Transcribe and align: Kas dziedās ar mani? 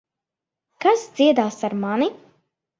Kas 0.85 1.05
dziedās 1.21 1.61
ar 1.71 1.79
mani? 1.87 2.13